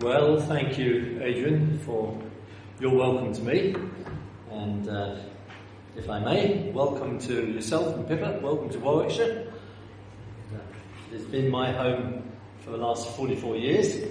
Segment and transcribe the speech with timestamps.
[0.00, 2.18] Well, thank you, Adrian, for
[2.80, 3.76] your welcome to me.
[4.50, 5.16] And uh,
[5.94, 8.40] if I may, welcome to yourself and Pippa.
[8.42, 9.52] Welcome to Warwickshire.
[11.12, 14.10] It's been my home for the last 44 years,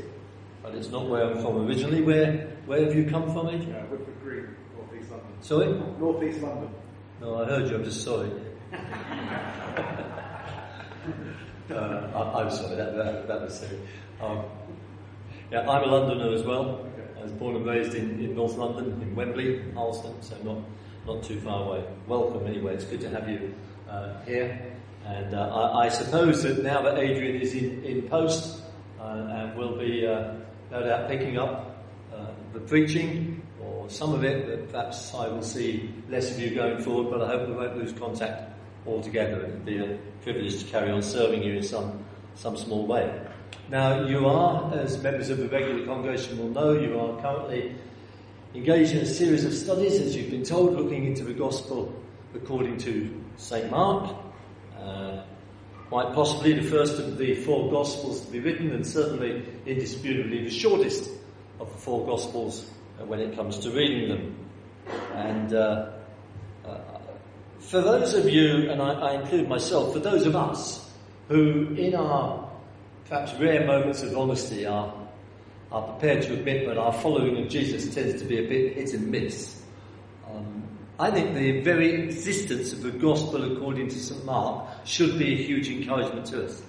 [0.61, 2.03] but it's not where I'm from originally.
[2.03, 3.73] Where where have you come from, Adrian?
[3.73, 5.41] Uh, Woodford Green, North East London.
[5.41, 5.73] Sorry?
[5.99, 6.69] North East London.
[7.19, 7.77] No, I heard you.
[7.77, 8.29] I'm just sorry.
[8.73, 8.75] uh,
[11.71, 12.75] I, am sorry.
[12.75, 13.79] That, that, that was silly.
[14.21, 14.43] Um,
[15.51, 16.85] yeah, I'm a Londoner as well.
[17.19, 20.57] I was born and raised in, in North London, in Wembley, Harlesden, so not
[21.05, 21.83] not too far away.
[22.07, 22.75] Welcome anyway.
[22.75, 23.53] It's good to have you
[23.89, 24.73] uh, here.
[25.05, 28.61] And uh, I, I, suppose that now that Adrian is in, in post
[28.99, 30.33] uh, and will be uh,
[30.69, 35.41] no doubt picking up uh, the preaching or some of it, that perhaps I will
[35.41, 38.53] see less of you going forward, but I hope we won't lose contact
[38.85, 39.41] altogether.
[39.45, 42.05] It will be a privilege to carry on serving you in some,
[42.35, 43.19] some small way.
[43.69, 47.75] Now, you are, as members of the regular congregation will know, you are currently
[48.55, 51.93] engaged in a series of studies, as you've been told, looking into the Gospel
[52.33, 53.69] according to St.
[53.69, 54.15] Mark.
[54.77, 55.21] Uh,
[55.89, 60.49] quite possibly the first of the four Gospels to be written, and certainly indisputably the
[60.49, 61.09] shortest
[61.59, 62.69] of the four Gospels
[62.99, 64.35] uh, when it comes to reading them.
[65.13, 65.91] And uh,
[66.65, 66.77] uh,
[67.59, 70.89] for those of you, and I, I include myself, for those of us
[71.27, 72.48] who, in our
[73.09, 74.93] perhaps rare moments of honesty are,
[75.71, 78.93] are prepared to admit that our following of Jesus tends to be a bit hit
[78.93, 79.61] and miss.
[80.29, 80.63] Um,
[80.99, 84.23] I think the very existence of the gospel according to St.
[84.25, 86.61] Mark should be a huge encouragement to us.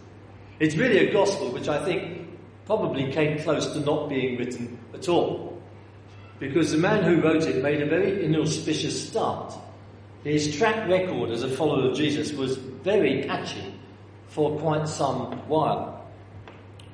[0.61, 2.29] It's really a gospel which I think
[2.65, 5.61] probably came close to not being written at all.
[6.39, 9.53] Because the man who wrote it made a very inauspicious start.
[10.25, 13.75] His track record as a follower of Jesus was very patchy
[14.29, 16.00] for quite some while.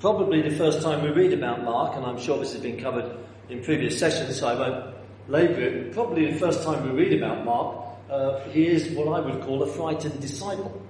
[0.01, 3.17] Probably the first time we read about Mark, and I'm sure this has been covered
[3.49, 4.95] in previous sessions, so I won't
[5.27, 5.93] labour it.
[5.93, 9.63] Probably the first time we read about Mark, uh, he is what I would call
[9.63, 10.83] a frightened disciple.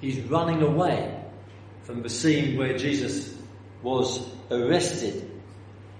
[0.00, 1.22] He's running away
[1.82, 3.36] from the scene where Jesus
[3.82, 5.30] was arrested.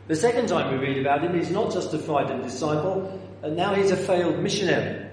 [0.08, 3.74] The second time we read about him, he's not just a frightened disciple, and now
[3.74, 5.10] he's a failed missionary.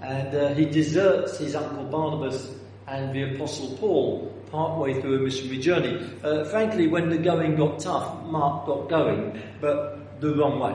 [0.00, 2.59] And uh, he deserts his uncle Barnabas
[2.90, 6.10] and the apostle Paul partway through a missionary journey.
[6.24, 10.74] Uh, frankly, when the going got tough, Mark got going, but the wrong way.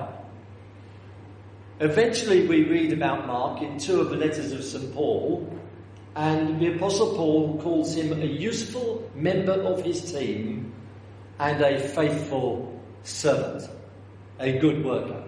[1.81, 4.93] Eventually, we read about Mark in two of the letters of St.
[4.93, 5.59] Paul,
[6.15, 10.71] and the Apostle Paul calls him a useful member of his team
[11.37, 13.69] and a faithful servant,
[14.39, 15.21] a good worker.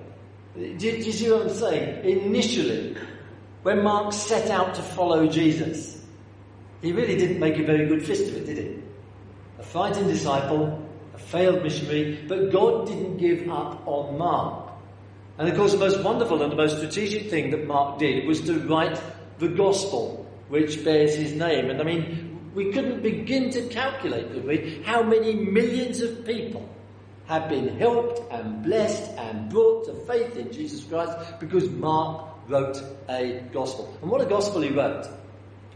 [0.56, 2.06] Do you see what I'm saying?
[2.06, 2.96] Initially,
[3.64, 5.97] when Mark set out to follow Jesus,
[6.82, 8.80] he really didn't make a very good fist of it, did he?
[9.60, 14.72] A fighting disciple, a failed missionary, but God didn't give up on Mark.
[15.38, 18.42] And of course, the most wonderful and the most strategic thing that Mark did was
[18.42, 19.00] to write
[19.40, 21.70] the gospel, which bears his name.
[21.70, 26.68] And I mean, we couldn't begin to calculate, could we, how many millions of people
[27.28, 32.82] have been helped and blessed and brought to faith in Jesus Christ because Mark wrote
[33.10, 33.96] a gospel.
[34.02, 35.06] And what a gospel he wrote!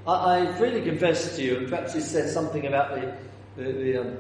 [0.08, 3.18] I, I freely confess to you, and perhaps this says something about the,
[3.58, 4.18] the, the, um,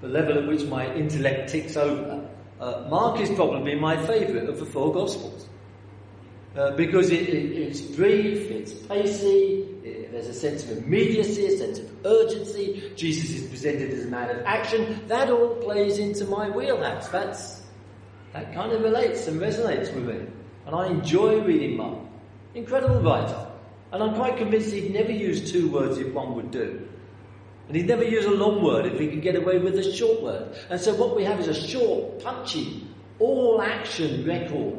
[0.00, 2.28] the level at which my intellect ticks over.
[2.60, 5.48] Uh, Mark is probably my favourite of the four Gospels.
[6.56, 11.56] Uh, because it, it, it's brief, it's pacey, it, there's a sense of immediacy, a
[11.56, 12.92] sense of urgency.
[12.96, 15.00] Jesus is presented as a man of action.
[15.06, 17.08] That all plays into my wheelhouse.
[17.08, 17.62] That's,
[18.32, 20.26] that kind of relates and resonates with me.
[20.66, 21.98] And I enjoy reading Mark.
[22.54, 23.47] Incredible writer.
[23.92, 26.86] And I'm quite convinced he'd never use two words if one would do.
[27.68, 30.22] And he'd never use a long word if he could get away with a short
[30.22, 30.56] word.
[30.70, 32.86] And so what we have is a short, punchy,
[33.18, 34.78] all action record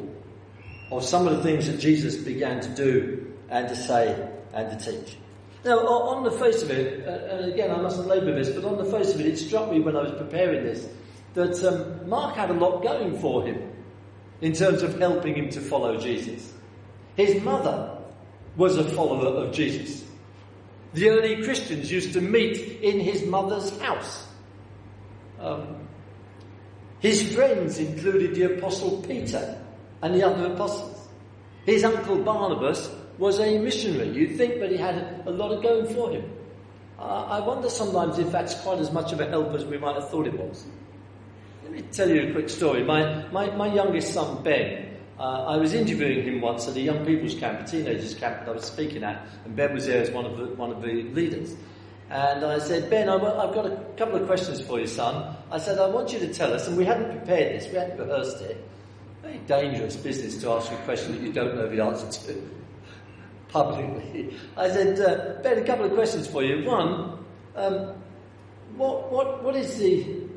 [0.91, 4.91] of some of the things that Jesus began to do and to say and to
[4.91, 5.17] teach.
[5.65, 8.77] Now, on the face of it, uh, and again, I mustn't labour this, but on
[8.77, 10.87] the face of it, it struck me when I was preparing this
[11.35, 13.71] that um, Mark had a lot going for him
[14.41, 16.53] in terms of helping him to follow Jesus.
[17.15, 17.98] His mother
[18.55, 20.03] was a follower of Jesus.
[20.93, 24.27] The early Christians used to meet in his mother's house.
[25.39, 25.87] Um,
[26.99, 29.61] his friends included the Apostle Peter
[30.01, 31.07] and the other apostles.
[31.65, 34.09] His uncle Barnabas was a missionary.
[34.09, 36.29] You'd think that he had a lot of going for him.
[36.97, 39.95] Uh, I wonder sometimes if that's quite as much of a help as we might
[39.95, 40.65] have thought it was.
[41.63, 42.83] Let me tell you a quick story.
[42.83, 44.88] My, my, my youngest son, Ben,
[45.19, 48.49] uh, I was interviewing him once at a young people's camp, a teenagers camp that
[48.49, 51.03] I was speaking at, and Ben was there as one of the, one of the
[51.03, 51.55] leaders.
[52.09, 55.35] And I said, Ben, I, have got a couple of questions for you, son.
[55.51, 57.99] I said, I want you to tell us, and we hadn't prepared this, we hadn't
[57.99, 58.65] rehearsed it.
[59.21, 62.41] Very dangerous business to ask a question that you don't know the answer to
[63.49, 64.33] publicly.
[64.55, 66.65] I said, uh, Ben, a couple of questions for you.
[66.65, 67.25] One,
[67.57, 67.93] um,
[68.77, 70.28] what, what, what is the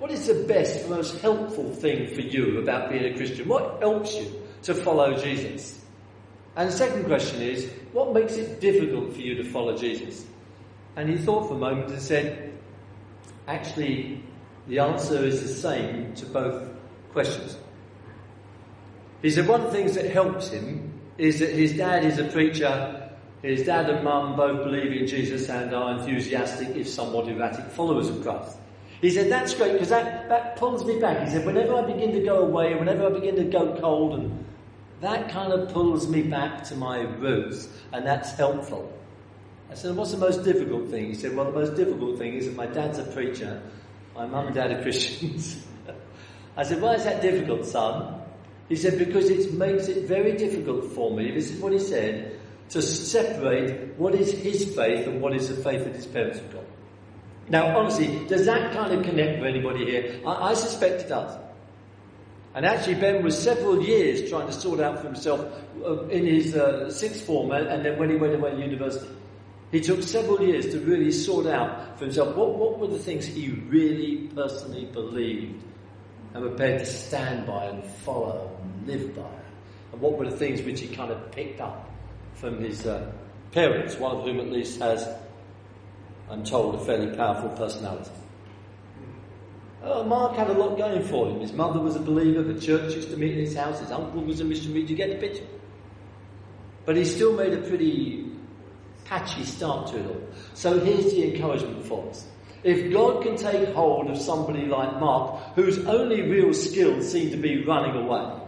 [0.00, 3.46] what is the best, most helpful thing for you about being a Christian?
[3.46, 4.32] What helps you
[4.62, 5.78] to follow Jesus?
[6.56, 10.24] And the second question is, what makes it difficult for you to follow Jesus?
[10.96, 12.58] And he thought for a moment and said,
[13.46, 14.24] actually,
[14.66, 16.70] the answer is the same to both
[17.12, 17.58] questions.
[19.20, 22.24] He said one of the things that helps him is that his dad is a
[22.24, 23.10] preacher,
[23.42, 28.08] his dad and mum both believe in Jesus and are enthusiastic, if somewhat erratic, followers
[28.08, 28.56] of Christ.
[29.00, 31.24] He said, that's great because that, that pulls me back.
[31.26, 34.44] He said, whenever I begin to go away, whenever I begin to go cold, and
[35.00, 38.92] that kind of pulls me back to my roots, and that's helpful.
[39.70, 41.06] I said, what's the most difficult thing?
[41.06, 43.62] He said, well, the most difficult thing is that my dad's a preacher,
[44.14, 45.64] my mum and dad are Christians.
[46.56, 48.20] I said, why is that difficult, son?
[48.68, 52.38] He said, because it makes it very difficult for me, this is what he said,
[52.70, 56.52] to separate what is his faith and what is the faith that his parents have
[56.52, 56.64] got.
[57.50, 60.20] Now, honestly, does that kind of connect with anybody here?
[60.24, 61.36] I, I suspect it does.
[62.54, 65.40] And actually, Ben was several years trying to sort out for himself
[65.84, 69.06] uh, in his uh, sixth form and then when he went away to university.
[69.72, 73.26] He took several years to really sort out for himself what, what were the things
[73.26, 75.62] he really personally believed
[76.34, 79.30] and prepared to stand by and follow and live by.
[79.92, 81.88] And what were the things which he kind of picked up
[82.34, 83.12] from his uh,
[83.52, 85.08] parents, one of whom at least has,
[86.30, 88.10] I'm told, a fairly powerful personality.
[89.82, 91.40] Oh, Mark had a lot going for him.
[91.40, 94.22] His mother was a believer, the church used to meet in his house, his uncle
[94.22, 94.82] was a missionary.
[94.82, 95.46] You get the picture?
[96.84, 98.30] But he still made a pretty
[99.04, 100.20] patchy start to it all.
[100.54, 102.26] So here's the encouragement for us.
[102.62, 107.36] If God can take hold of somebody like Mark, whose only real skills seem to
[107.36, 108.38] be running away,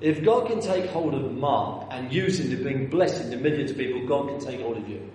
[0.00, 3.70] if God can take hold of Mark and use him to bring blessing to millions
[3.70, 5.10] of people, God can take hold of you.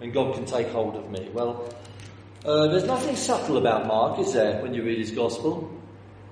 [0.00, 1.30] And God can take hold of me.
[1.32, 1.74] Well,
[2.44, 5.72] uh, there's nothing subtle about Mark, is there, when you read his gospel?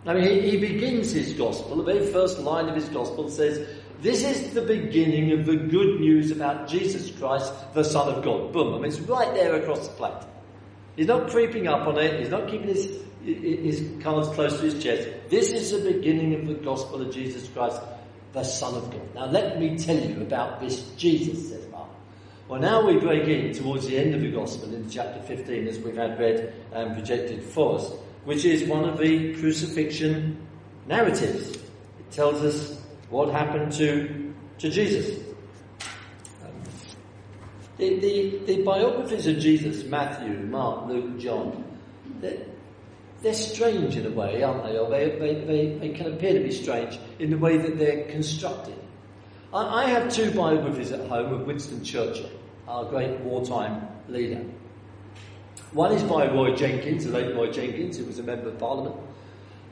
[0.07, 3.67] I mean, he, he begins his gospel, the very first line of his gospel says,
[4.01, 8.53] this is the beginning of the good news about Jesus Christ, the Son of God.
[8.53, 8.75] Boom.
[8.75, 10.23] I mean, it's right there across the plate.
[10.95, 12.21] He's not creeping up on it.
[12.21, 15.09] He's not keeping his, his cards close to his chest.
[15.31, 17.81] This is the beginning of the gospel of Jesus Christ,
[18.33, 19.15] the Son of God.
[19.15, 21.65] Now let me tell you about this Jesus, says.
[22.47, 25.79] Well, now we break in towards the end of the gospel in chapter 15, as
[25.79, 27.91] we've had read and projected for us,
[28.25, 30.47] which is one of the crucifixion
[30.87, 31.53] narratives.
[31.53, 35.25] It tells us what happened to, to Jesus.
[36.45, 36.53] Um,
[37.79, 41.65] the, the, the, biographies of Jesus, Matthew, Mark, Luke, John,
[42.21, 42.45] they're,
[43.23, 44.77] they're strange in a way, aren't they?
[44.77, 48.05] Or they, they, they, they can appear to be strange in the way that they're
[48.11, 48.84] constructed.
[49.55, 52.31] I, I have two biographies at home of Winston Churchill,
[52.67, 54.45] our great wartime leader.
[55.73, 58.97] One is by Roy Jenkins, the late Roy Jenkins, who was a member of Parliament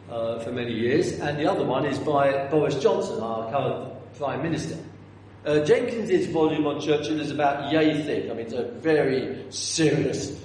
[0.08, 4.42] uh, for many years, and the other one is by Boris Johnson, our current Prime
[4.42, 4.78] Minister.
[5.44, 8.30] Uh, Jenkins's volume on Churchill is about yay thick.
[8.30, 10.40] I mean, it's a very serious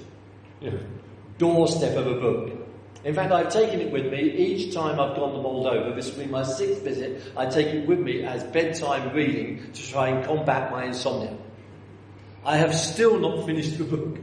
[1.38, 2.57] doorstep of a book.
[3.08, 5.96] In fact, I've taken it with me each time I've gone to Moldova.
[5.96, 7.32] This will be my sixth visit.
[7.38, 11.34] I take it with me as bedtime reading to try and combat my insomnia.
[12.44, 14.18] I have still not finished the book,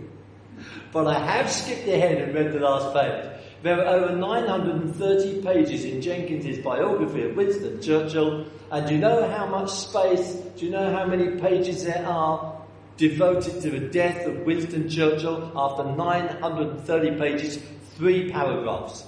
[0.91, 3.41] but I have skipped ahead and read the last page.
[3.63, 9.27] There are over 930 pages in Jenkins's biography of Winston Churchill, and do you know
[9.27, 12.61] how much space, do you know how many pages there are
[12.97, 17.63] devoted to the death of Winston Churchill after 930 pages?
[17.95, 19.05] Three paragraphs.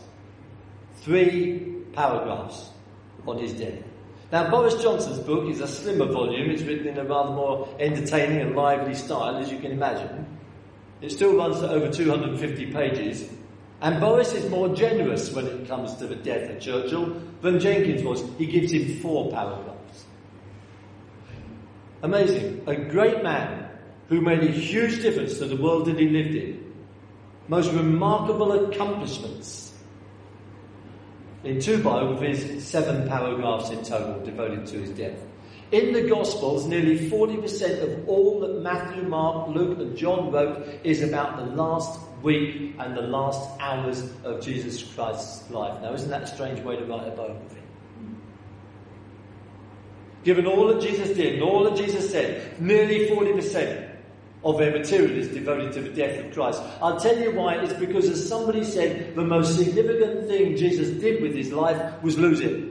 [0.98, 1.60] Three
[1.94, 2.70] paragraphs
[3.28, 3.84] on his death.
[4.32, 6.50] Now, Boris Johnson's book is a slimmer volume.
[6.50, 10.26] It's written in a rather more entertaining and lively style, as you can imagine.
[11.02, 13.30] It still runs to over 250 pages,
[13.82, 18.04] and Boris is more generous when it comes to the death of Churchill than Jenkins
[18.04, 18.24] was.
[18.38, 20.06] He gives him four paragraphs.
[22.02, 22.64] Amazing.
[22.68, 23.70] A great man
[24.10, 26.67] who made a huge difference to the world that he lived in.
[27.48, 29.74] Most remarkable accomplishments.
[31.44, 35.18] In two biographies, seven paragraphs in total devoted to his death.
[35.72, 41.04] In the Gospels, nearly 40% of all that Matthew, Mark, Luke, and John wrote is
[41.04, 45.82] about the last week and the last hours of Jesus Christ's life.
[45.82, 47.62] Now, isn't that a strange way to write a biography?
[50.24, 53.87] Given all that Jesus did and all that Jesus said, nearly 40%
[54.48, 56.62] of their material is devoted to the death of Christ.
[56.82, 57.56] I'll tell you why.
[57.56, 62.18] It's because, as somebody said, the most significant thing Jesus did with his life was
[62.18, 62.64] lose it.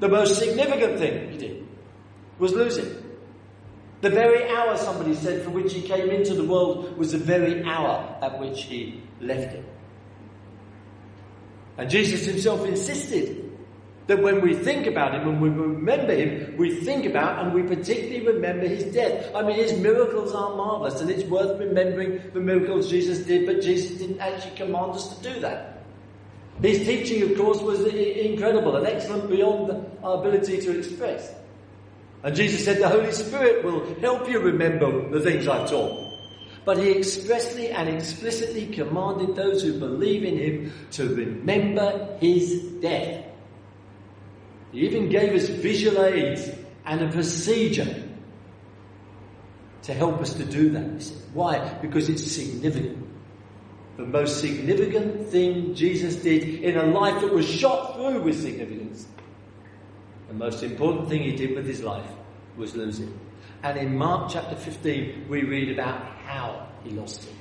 [0.00, 1.68] The most significant thing he did
[2.40, 3.04] was lose it.
[4.00, 7.62] The very hour, somebody said, for which he came into the world was the very
[7.64, 9.64] hour at which he left it.
[11.76, 13.47] And Jesus himself insisted
[14.08, 17.62] that when we think about him and we remember him, we think about and we
[17.62, 19.30] particularly remember his death.
[19.34, 23.60] I mean, his miracles are marvelous and it's worth remembering the miracles Jesus did, but
[23.60, 25.84] Jesus didn't actually command us to do that.
[26.62, 31.34] His teaching, of course, was incredible and excellent beyond our ability to express.
[32.22, 36.06] And Jesus said the Holy Spirit will help you remember the things I've taught.
[36.64, 43.27] But he expressly and explicitly commanded those who believe in him to remember his death.
[44.72, 46.48] He even gave us visual aids
[46.84, 48.04] and a procedure
[49.82, 51.10] to help us to do that.
[51.32, 51.78] Why?
[51.80, 53.06] Because it's significant.
[53.96, 59.06] The most significant thing Jesus did in a life that was shot through with significance.
[60.28, 62.08] The most important thing he did with his life
[62.56, 63.08] was lose it.
[63.62, 67.34] And in Mark chapter 15, we read about how he lost it.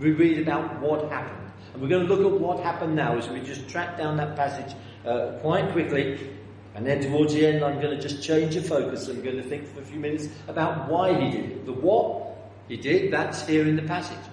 [0.00, 1.52] We read about what happened.
[1.72, 4.34] And we're going to look at what happened now as we just track down that
[4.34, 6.30] passage uh, quite quickly.
[6.74, 9.08] And then towards the end, I'm going to just change the focus.
[9.08, 11.66] I'm going to think for a few minutes about why he did it.
[11.66, 12.36] The what
[12.68, 14.24] he did, that's here in the passage.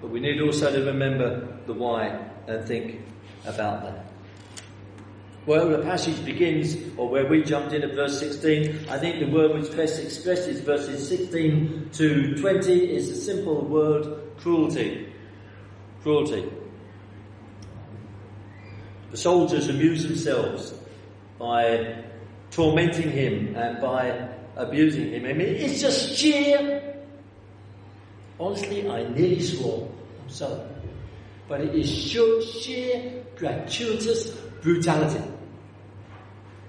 [0.00, 3.00] But we need also to remember the why and think
[3.46, 4.06] about that.
[5.46, 9.30] Well, the passage begins, or where we jumped in at verse 16, I think the
[9.30, 15.12] word which best expresses verses 16 to 20 is the simple word cruelty.
[16.02, 16.50] Cruelty.
[19.14, 20.74] The soldiers amuse themselves
[21.38, 22.02] by
[22.50, 25.24] tormenting him and by abusing him.
[25.24, 26.96] I mean, it's just sheer.
[28.40, 29.88] Honestly, I nearly swore.
[30.20, 30.60] I'm sorry.
[31.46, 34.30] But it is sheer, sheer gratuitous
[34.62, 35.22] brutality.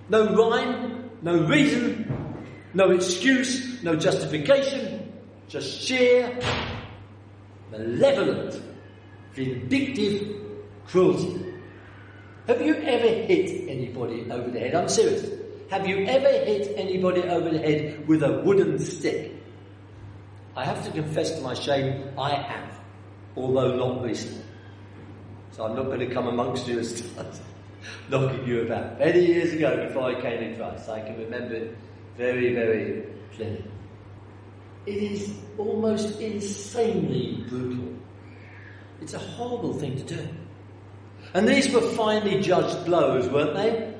[0.10, 2.38] No rhyme, no reason,
[2.76, 5.12] no excuse, no justification,
[5.48, 6.40] just sheer,
[7.72, 8.62] malevolent,
[9.34, 10.36] vindictive
[10.86, 11.45] cruelty.
[12.48, 14.76] Have you ever hit anybody over the head?
[14.76, 15.28] I'm serious.
[15.72, 19.34] Have you ever hit anybody over the head with a wooden stick?
[20.56, 22.80] I have to confess to my shame, I have,
[23.36, 24.46] although not recently.
[25.52, 27.40] So I'm not going to come amongst you and start
[28.10, 29.00] knocking you about.
[29.00, 31.78] Many years ago, before I came in Christ, I can remember it
[32.16, 33.66] very, very clearly.
[34.86, 37.92] It is almost insanely brutal.
[39.02, 40.28] It's a horrible thing to do.
[41.34, 43.94] And these were finely judged blows, weren't they?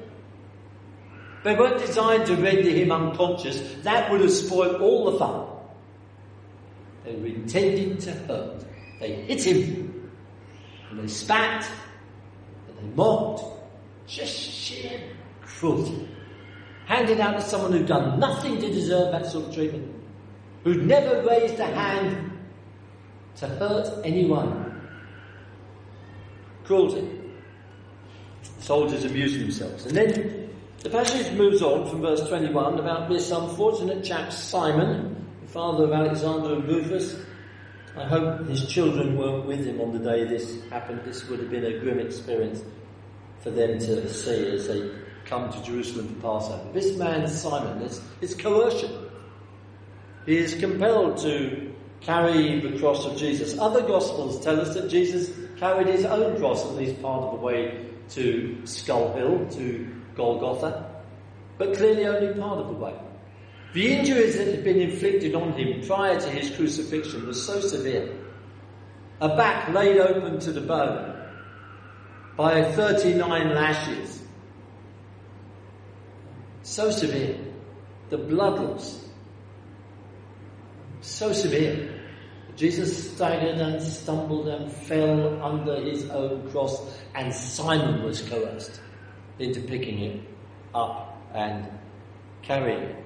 [1.44, 3.76] They weren't designed to render him unconscious.
[3.84, 5.48] That would have spoiled all the fun.
[7.04, 8.66] They were intended to hurt.
[9.00, 10.12] They hit him,
[10.90, 11.70] and they spat,
[12.68, 13.44] and they mocked,
[14.08, 15.00] just sheer
[15.42, 16.10] cruelty.
[16.86, 19.94] Handed out to someone who'd done nothing to deserve that sort of treatment.
[20.64, 22.32] Who'd never raised a hand
[23.38, 24.82] to hurt anyone.
[26.64, 27.15] Cruelty.
[28.66, 29.86] Soldiers abusing themselves.
[29.86, 35.48] And then the passage moves on from verse 21 about this unfortunate chap Simon, the
[35.50, 37.16] father of Alexander and Rufus.
[37.96, 41.02] I hope his children weren't with him on the day this happened.
[41.06, 42.64] This would have been a grim experience
[43.42, 44.90] for them to see as they
[45.26, 46.74] come to Jerusalem for Passover.
[46.74, 49.12] This man, Simon, is, is coercion.
[50.26, 53.60] He is compelled to carry the cross of Jesus.
[53.60, 57.46] Other Gospels tell us that Jesus carried his own cross at least part of the
[57.46, 61.02] way to Skull Hill, to Golgotha,
[61.58, 62.94] but clearly only part of the way.
[63.74, 68.16] The injuries that had been inflicted on him prior to his crucifixion were so severe.
[69.22, 71.16] A back laid open to the bone,
[72.38, 74.22] by 39 lashes.
[76.64, 77.38] So severe.
[78.10, 79.08] The blood loss.
[81.02, 81.92] So severe.
[82.56, 88.82] Jesus staggered and stumbled and fell under his own cross, and Simon was coerced
[89.40, 90.22] into picking it
[90.74, 91.68] up and
[92.42, 93.06] carrying it.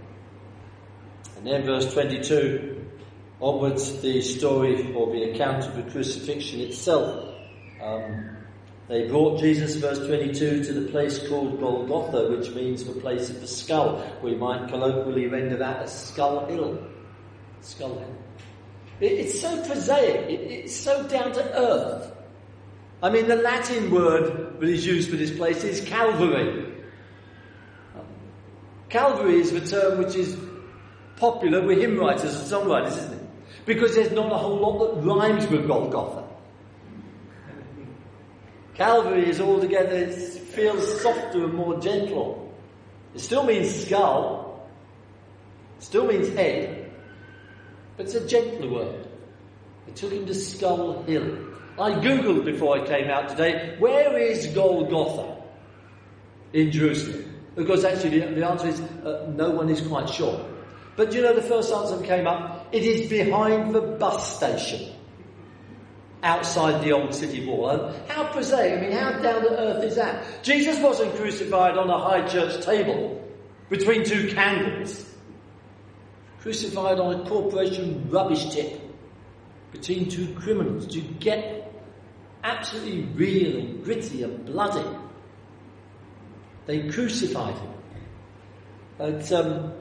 [1.38, 2.86] And then verse 22
[3.40, 7.34] onwards, the story or the account of the crucifixion itself.
[7.82, 8.38] Um,
[8.90, 13.40] they brought Jesus, verse 22, to the place called Golgotha, which means the place of
[13.40, 14.04] the skull.
[14.24, 16.84] We might colloquially render that as Skull Hill.
[17.62, 18.16] Skull Hill.
[19.00, 22.19] it's so prosaic, it's so down to earth.
[23.02, 26.66] I mean, the Latin word that is used for this place is Calvary.
[28.90, 30.38] Calvary is the term which is
[31.16, 33.30] popular with hymn writers and songwriters, isn't it?
[33.66, 36.26] Because there's not a whole lot that rhymes with Golgotha.
[38.74, 42.54] Calvary is altogether, it feels softer and more gentle.
[43.14, 44.70] It still means skull,
[45.80, 46.92] still means head,
[47.98, 49.08] but it's a gentler word.
[49.88, 51.49] It took him to Skull Hill.
[51.80, 55.42] I googled before I came out today, where is Golgotha
[56.54, 57.26] in Jerusalem?
[57.56, 60.46] Because actually the, answer is uh, no one is quite sure.
[60.96, 62.68] But you know the first answer that came up?
[62.74, 64.94] It is behind the bus station
[66.22, 67.70] outside the old city wall.
[67.70, 70.26] And how prosaic, I mean, how down to earth is that?
[70.44, 73.26] Jesus wasn't crucified on a high church table
[73.70, 75.10] between two candles,
[76.42, 78.82] crucified on a corporation rubbish tip
[79.72, 81.59] between two criminals to get
[82.44, 84.88] absolutely real and gritty and bloody.
[86.66, 87.74] They crucified him.
[88.98, 89.74] But um,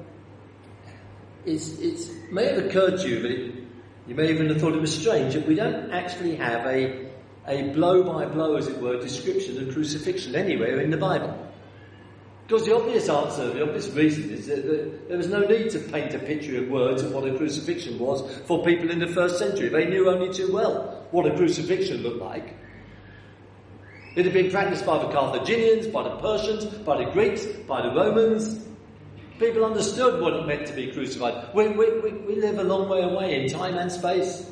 [1.44, 3.54] it's, it's may have occurred to you, but it,
[4.06, 7.10] you may even have thought it was strange that we don't actually have a,
[7.46, 11.36] a blow by blow, as it were, description of crucifixion anywhere in the Bible.
[12.46, 16.14] Because the obvious answer, the obvious reason is that there was no need to paint
[16.14, 19.68] a picture of words of what a crucifixion was for people in the first century.
[19.68, 22.54] They knew only too well what a crucifixion looked like.
[24.14, 27.94] It had been practiced by the Carthaginians, by the Persians, by the Greeks, by the
[27.94, 28.66] Romans.
[29.38, 31.54] People understood what it meant to be crucified.
[31.54, 34.50] We, we, we, we live a long way away in time and space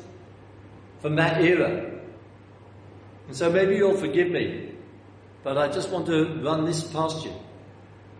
[1.01, 1.91] from that era.
[3.27, 4.71] And so maybe you'll forgive me,
[5.43, 7.33] but I just want to run this past you.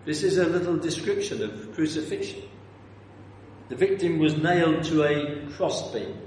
[0.03, 2.41] This is a little description of crucifixion.
[3.69, 6.26] The victim was nailed to a crossbeam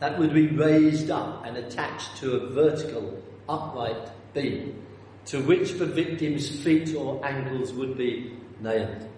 [0.00, 4.82] that would be raised up and attached to a vertical upright beam
[5.26, 9.08] to which the victim's feet or ankles would be nailed.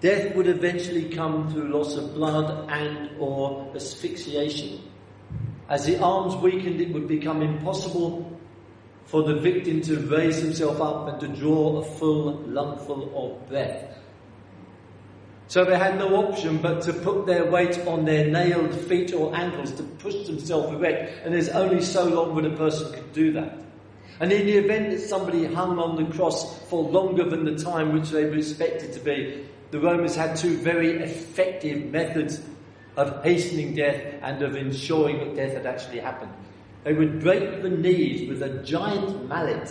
[0.00, 4.80] Death would eventually come through loss of blood and or asphyxiation.
[5.68, 8.38] As the arms weakened, it would become impossible
[9.04, 13.91] for the victim to raise himself up and to draw a full lungful of breath.
[15.52, 19.36] So they had no option but to put their weight on their nailed feet or
[19.36, 23.32] ankles to push themselves erect, and there's only so long when a person could do
[23.32, 23.58] that.
[24.18, 27.92] And in the event that somebody hung on the cross for longer than the time
[27.92, 32.40] which they were expected to be, the Romans had two very effective methods
[32.96, 36.32] of hastening death and of ensuring that death had actually happened.
[36.84, 39.70] They would break the knees with a giant mallet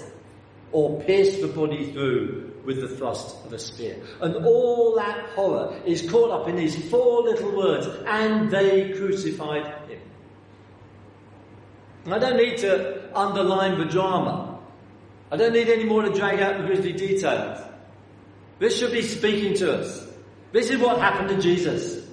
[0.72, 4.02] or pierce the body through with the thrust of a spear.
[4.22, 9.66] And all that horror is caught up in these four little words, and they crucified
[9.90, 10.00] him.
[12.08, 14.60] I don't need to underline the drama.
[15.32, 17.60] I don't need any more to drag out the grisly details.
[18.60, 20.08] This should be speaking to us.
[20.52, 22.06] This is what happened to Jesus.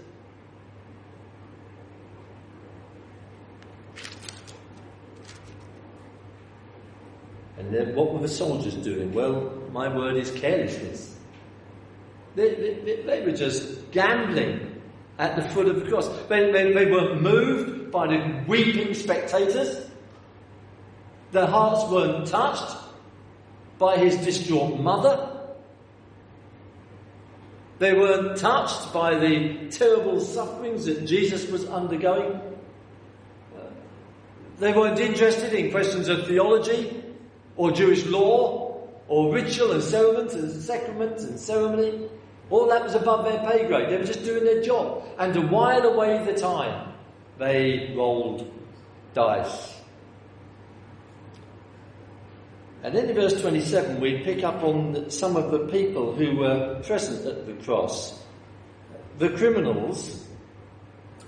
[7.69, 9.13] And then what were the soldiers doing?
[9.13, 11.15] Well, my word is carelessness.
[12.35, 14.81] They, they, they were just gambling
[15.19, 16.09] at the foot of the cross.
[16.29, 19.87] They, they, they were moved by the weeping spectators.
[21.33, 22.75] Their hearts weren't touched
[23.79, 25.39] by his distraught mother.
[27.81, 32.41] They weren't touched by the terrible sufferings that Jesus was undergoing.
[33.55, 33.65] Uh,
[34.59, 36.98] they weren't interested in questions of theology
[37.59, 38.69] or Jewish law,
[39.09, 42.09] or ritual and ceremonies and sacraments and ceremony.
[42.51, 43.91] All that was above their pay grade.
[43.91, 45.05] They were just doing their job.
[45.19, 46.95] And to while away the time,
[47.39, 48.51] they rolled
[49.13, 49.75] dice.
[52.83, 57.27] And in verse 27, we pick up on some of the people who were present
[57.27, 58.23] at the cross.
[59.19, 60.25] The criminals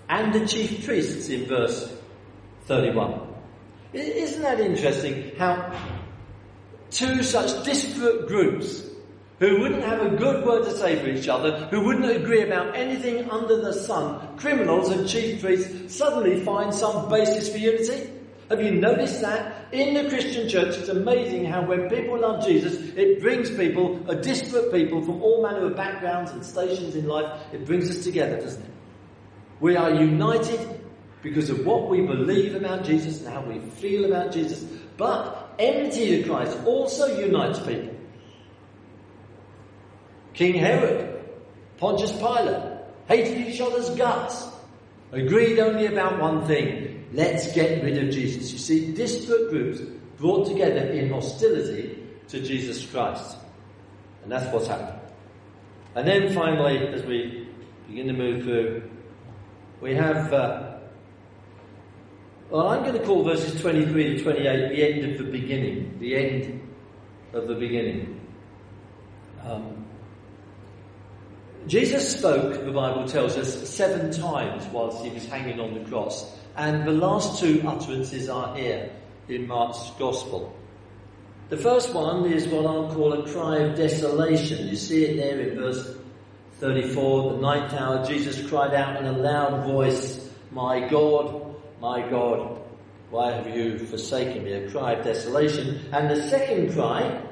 [0.08, 1.92] and the chief priests in verse
[2.66, 3.20] 31.
[3.92, 5.72] Isn't that interesting how
[6.90, 8.84] two such disparate groups
[9.38, 12.76] who wouldn't have a good word to say for each other, who wouldn't agree about
[12.76, 18.10] anything under the sun, criminals and chief priests, suddenly find some basis for unity?
[18.50, 19.72] Have you noticed that?
[19.72, 24.16] In the Christian church, it's amazing how when people love Jesus, it brings people, a
[24.16, 28.40] disparate people from all manner of backgrounds and stations in life, it brings us together,
[28.40, 28.70] doesn't it?
[29.60, 30.80] We are united
[31.22, 34.64] because of what we believe about Jesus and how we feel about Jesus.
[34.96, 37.94] But enmity to Christ also unites people.
[40.34, 41.24] King Herod,
[41.76, 44.46] Pontius Pilate, hated each other's guts,
[45.12, 48.52] agreed only about one thing let's get rid of Jesus.
[48.52, 49.80] You see, disparate groups
[50.18, 53.36] brought together in hostility to Jesus Christ.
[54.22, 55.00] And that's what's happened.
[55.94, 57.48] And then finally, as we
[57.88, 58.88] begin to move through,
[59.80, 60.78] we have, uh,
[62.50, 66.16] well, I'm going to call verses 23 to 28 the end of the beginning, the
[66.16, 66.68] end
[67.32, 68.20] of the beginning.
[69.44, 69.86] Um,
[71.66, 76.36] Jesus spoke, the Bible tells us, seven times whilst he was hanging on the cross.
[76.56, 78.90] And the last two utterances are here
[79.28, 80.56] in Mark's Gospel.
[81.50, 84.66] The first one is what I'll call a cry of desolation.
[84.66, 85.96] You see it there in verse
[86.58, 87.34] 34.
[87.34, 91.49] The ninth hour, Jesus cried out in a loud voice, My God,
[91.80, 92.60] my God,
[93.10, 94.52] why have you forsaken me?
[94.52, 95.80] A cry of desolation.
[95.92, 97.22] And the second cry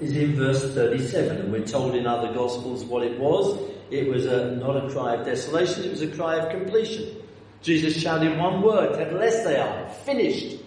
[0.00, 3.58] is in verse 37, and we're told in other Gospels what it was.
[3.90, 7.16] It was a, not a cry of desolation, it was a cry of completion.
[7.62, 10.60] Jesus shouted one word, tetelestai, finished,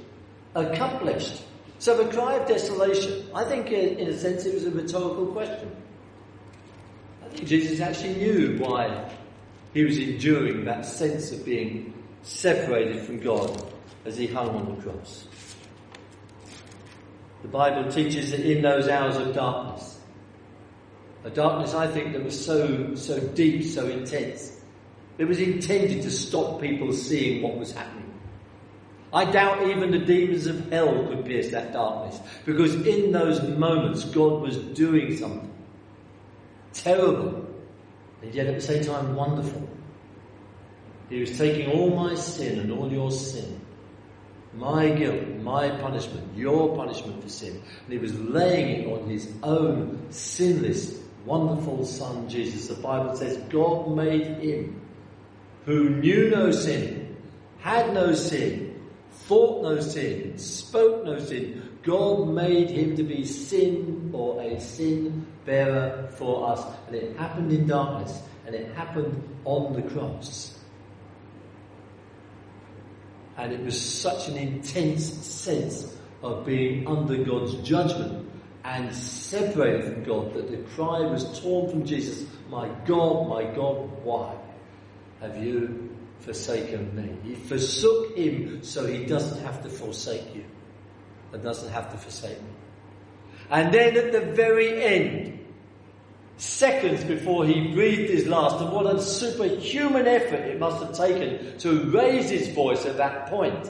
[0.55, 1.43] accomplished.
[1.79, 5.71] So the cry of desolation, I think in a sense it was a rhetorical question.
[7.23, 9.09] I think Jesus actually knew why
[9.73, 13.73] he was enduring that sense of being separated from God
[14.05, 15.27] as he hung on the cross.
[17.41, 19.99] The Bible teaches that in those hours of darkness,
[21.23, 24.59] a darkness I think that was so, so deep, so intense,
[25.17, 28.01] it was intended to stop people seeing what was happening.
[29.13, 34.05] I doubt even the demons of hell could pierce that darkness because in those moments
[34.05, 35.51] God was doing something
[36.73, 37.45] terrible
[38.21, 39.67] and yet at the same time wonderful.
[41.11, 43.61] He was taking all my sin and all your sin
[44.53, 47.61] my guilt, my punishment, your punishment for sin.
[47.85, 52.67] And he was laying it on his own sinless, wonderful son Jesus.
[52.67, 54.81] The Bible says God made him
[55.65, 57.15] who knew no sin,
[57.59, 61.77] had no sin, thought no sin, spoke no sin.
[61.83, 66.63] God made him to be sin or a sin bearer for us.
[66.87, 70.60] And it happened in darkness and it happened on the cross.
[73.41, 78.29] And it was such an intense sense of being under God's judgment
[78.63, 83.89] and separated from God that the cry was torn from Jesus, My God, my God,
[84.03, 84.37] why
[85.21, 87.17] have you forsaken me?
[87.27, 90.45] He forsook him so he doesn't have to forsake you
[91.33, 92.49] and doesn't have to forsake me.
[93.49, 95.40] And then at the very end,
[96.41, 101.55] seconds before he breathed his last, and what a superhuman effort it must have taken
[101.59, 103.69] to raise his voice at that point,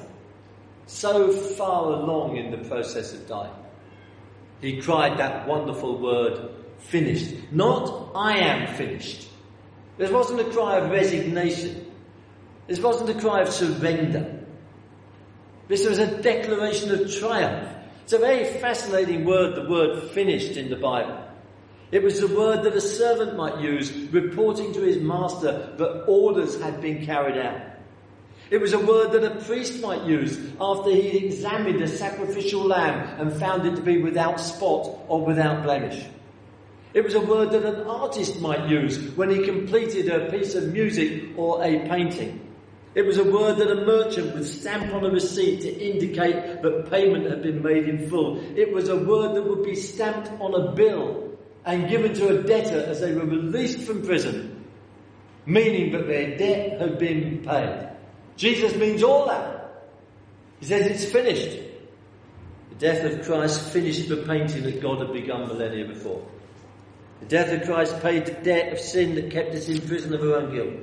[0.85, 3.51] so far along in the process of dying.
[4.61, 7.35] He cried that wonderful word, finished.
[7.51, 9.27] Not, I am finished.
[9.97, 11.91] This wasn't a cry of resignation.
[12.67, 14.39] This wasn't a cry of surrender.
[15.67, 17.69] This was a declaration of triumph.
[18.03, 21.20] It's a very fascinating word, the word finished in the Bible.
[21.91, 26.59] It was the word that a servant might use, reporting to his master that orders
[26.61, 27.61] had been carried out.
[28.49, 33.19] It was a word that a priest might use after he'd examined a sacrificial lamb
[33.19, 36.05] and found it to be without spot or without blemish.
[36.93, 40.71] It was a word that an artist might use when he completed a piece of
[40.73, 42.45] music or a painting.
[42.93, 46.89] It was a word that a merchant would stamp on a receipt to indicate that
[46.89, 48.41] payment had been made in full.
[48.57, 51.30] It was a word that would be stamped on a bill
[51.65, 54.65] and given to a debtor as they were released from prison,
[55.45, 57.89] meaning that their debt had been paid.
[58.35, 59.83] Jesus means all that.
[60.59, 61.59] He says it's finished.
[62.69, 66.25] The death of Christ finished the painting that God had begun millennia before.
[67.21, 70.21] The death of Christ paid the debt of sin that kept us in prison of
[70.21, 70.73] our own guilt.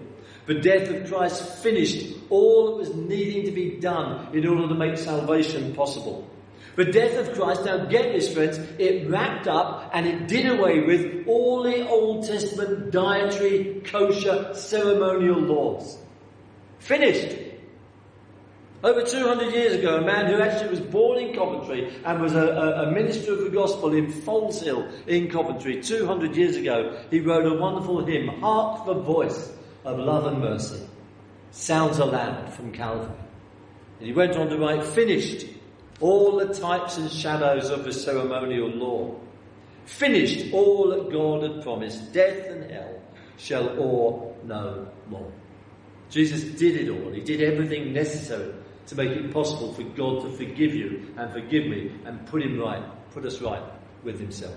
[0.46, 4.74] The death of Christ finished all that was needing to be done in order to
[4.74, 6.30] make salvation possible.
[6.78, 10.78] The death of Christ, now get this friends, it wrapped up and it did away
[10.78, 15.98] with all the Old Testament dietary, kosher, ceremonial laws.
[16.78, 17.36] Finished.
[18.84, 22.46] Over 200 years ago, a man who actually was born in Coventry and was a,
[22.46, 27.44] a, a, minister of the gospel in Foleshill in Coventry 200 years ago, he wrote
[27.44, 29.50] a wonderful hymn, Hark the voice
[29.84, 30.86] of love and mercy,
[31.50, 33.18] sounds aloud from Calvary.
[33.98, 35.44] And he went on to write, finished
[36.00, 39.14] all the types and shadows of the ceremonial law.
[39.86, 43.00] Finished all that God had promised, death and hell
[43.38, 45.32] shall awe no more.
[46.10, 47.10] Jesus did it all.
[47.12, 48.52] He did everything necessary
[48.86, 52.58] to make it possible for God to forgive you and forgive me and put him
[52.58, 52.82] right,
[53.12, 53.62] put us right
[54.02, 54.54] with himself.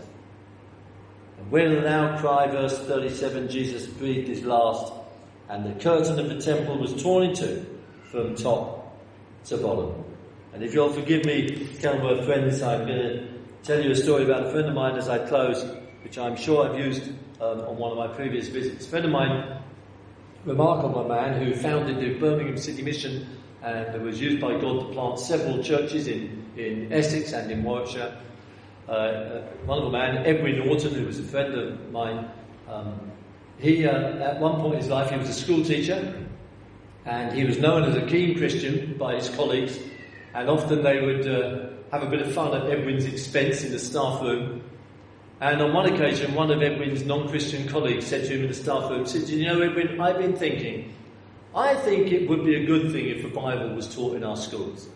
[1.38, 4.94] And when the now cry, verse 37, Jesus breathed his last,
[5.50, 7.66] and the curtain of the temple was torn in two
[8.12, 8.96] from top
[9.46, 10.11] to bottom.
[10.54, 13.28] And if you'll forgive me, Kenilworth friends, I'm going to
[13.64, 15.64] tell you a story about a friend of mine as I close.
[16.04, 17.04] which I'm sure I've used
[17.40, 18.86] um, on one of my previous visits.
[18.86, 19.62] A friend of mine,
[20.46, 23.28] remarkable man, who founded the Birmingham City Mission
[23.64, 28.18] and was used by God to plant several churches in, in Essex and in Warwickshire.
[28.88, 32.30] Uh, uh, wonderful man, Edwin Norton, who was a friend of mine.
[32.68, 33.12] Um,
[33.60, 36.28] he, uh, at one point in his life, he was a school teacher,
[37.06, 39.78] and he was known as a keen Christian by his colleagues,
[40.34, 43.80] and often they would uh, have a bit of fun at Edwin's expense in the
[43.80, 44.64] staff room.
[45.42, 48.90] And on one occasion, one of Edwin's non-Christian colleagues said to him in the staff
[48.90, 50.94] room, said, you know, Edwin, I've been thinking,
[51.56, 54.38] I think it would be a good thing if the Bible was taught in our
[54.38, 54.88] schools.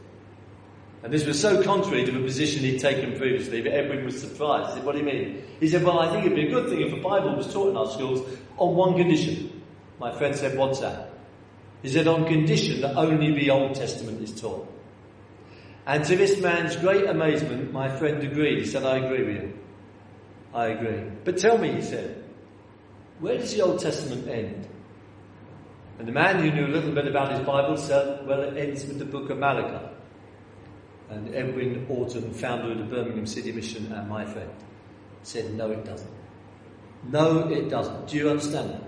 [1.03, 4.69] And this was so contrary to the position he'd taken previously that Edwin was surprised.
[4.69, 5.43] He said, what do you mean?
[5.59, 7.69] He said, well, I think it'd be a good thing if the Bible was taught
[7.69, 9.61] in our schools on one condition.
[9.99, 11.11] My friend said, what's that?
[11.81, 14.71] He said, on condition that only the Old Testament is taught.
[15.85, 18.59] And to this man's great amazement, my friend agreed.
[18.59, 19.59] He said, I agree with you.
[20.53, 21.11] I agree.
[21.23, 22.23] But tell me, he said,
[23.19, 24.67] where does the Old Testament end?
[25.99, 28.85] And the man who knew a little bit about his Bible said, well, it ends
[28.85, 29.85] with the book of Malachi.
[31.09, 34.51] And Edwin Orton, founder of the Birmingham City Mission and my friend,
[35.21, 36.11] said, no, it doesn't.
[37.03, 38.07] No, it doesn't.
[38.07, 38.83] Do you understand that?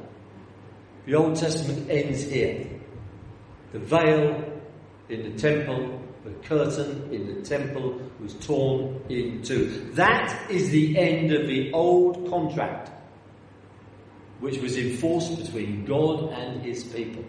[1.06, 2.68] The Old Testament ends here.
[3.72, 4.62] The veil
[5.10, 5.97] in the temple
[6.28, 9.92] the curtain in the temple was torn in two.
[9.94, 12.92] That is the end of the old contract,
[14.42, 17.24] which was enforced between God and his people.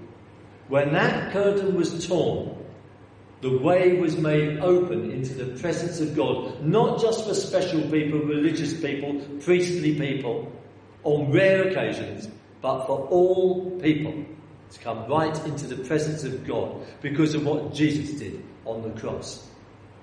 [0.67, 2.57] When that curtain was torn,
[3.41, 8.19] the way was made open into the presence of God, not just for special people,
[8.19, 10.51] religious people, priestly people,
[11.05, 12.29] on rare occasions,
[12.61, 14.25] but for all people
[14.71, 19.01] to come right into the presence of God because of what Jesus did on the
[19.01, 19.49] cross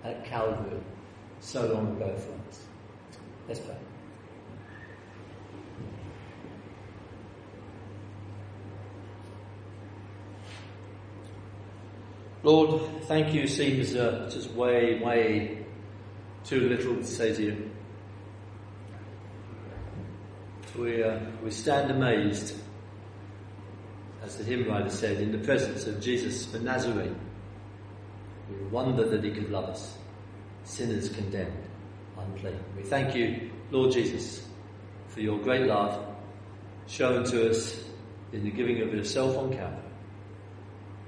[0.04, 0.80] at Calvary
[1.40, 2.66] so long ago for us.
[3.48, 3.76] Let's pray.
[12.42, 15.66] Lord, thank you seems uh, just way, way
[16.44, 17.72] too little to say to you.
[20.78, 22.56] We, uh, we stand amazed,
[24.24, 27.25] as the hymn writer said, in the presence of Jesus the Nazarene.
[28.50, 29.98] We wonder that he could love us,
[30.64, 31.64] sinners condemned,
[32.18, 32.60] unclean.
[32.78, 34.48] We thank you, Lord Jesus,
[35.08, 36.06] for your great love
[36.88, 37.84] shown to us
[38.32, 39.80] in the giving of yourself on Calvary.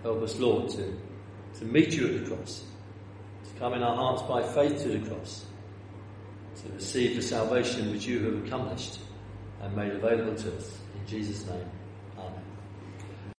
[0.01, 0.97] Help us, Lord, to,
[1.59, 2.63] to meet you at the cross,
[3.43, 5.45] to come in our hearts by faith to the cross,
[6.63, 8.99] to receive the salvation which you have accomplished
[9.61, 10.77] and made available to us.
[10.95, 11.76] In Jesus' name.